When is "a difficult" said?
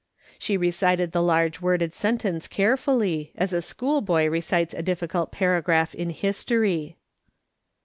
4.73-5.31